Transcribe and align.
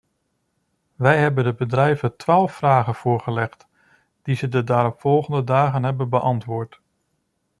Wij 0.95 1.17
hebben 1.19 1.43
de 1.43 1.53
bedrijven 1.53 2.15
twaalf 2.17 2.53
vragen 2.55 2.95
voorgelegd 2.95 3.67
die 4.21 4.35
zij 4.35 4.49
de 4.49 4.63
daaropvolgende 4.63 5.43
dagen 5.43 5.83
hebben 5.83 6.09
beantwoord. 6.09 6.81